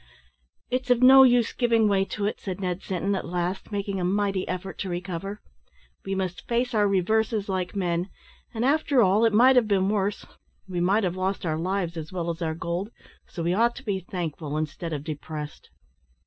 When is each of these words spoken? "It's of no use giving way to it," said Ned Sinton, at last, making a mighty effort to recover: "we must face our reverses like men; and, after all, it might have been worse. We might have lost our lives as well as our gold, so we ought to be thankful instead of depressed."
"It's 0.71 0.89
of 0.89 1.03
no 1.03 1.21
use 1.21 1.53
giving 1.53 1.87
way 1.87 2.05
to 2.05 2.25
it," 2.25 2.39
said 2.39 2.59
Ned 2.59 2.81
Sinton, 2.81 3.13
at 3.13 3.23
last, 3.23 3.71
making 3.71 3.99
a 3.99 4.03
mighty 4.03 4.47
effort 4.47 4.79
to 4.79 4.89
recover: 4.89 5.41
"we 6.03 6.15
must 6.15 6.47
face 6.47 6.73
our 6.73 6.87
reverses 6.87 7.47
like 7.47 7.75
men; 7.75 8.09
and, 8.51 8.65
after 8.65 9.03
all, 9.03 9.25
it 9.25 9.31
might 9.31 9.55
have 9.57 9.67
been 9.67 9.89
worse. 9.89 10.25
We 10.67 10.79
might 10.79 11.03
have 11.03 11.15
lost 11.17 11.45
our 11.45 11.59
lives 11.59 11.97
as 11.97 12.11
well 12.11 12.31
as 12.31 12.41
our 12.41 12.55
gold, 12.55 12.89
so 13.27 13.43
we 13.43 13.53
ought 13.53 13.75
to 13.75 13.83
be 13.85 13.99
thankful 13.99 14.57
instead 14.57 14.91
of 14.91 15.03
depressed." 15.03 15.69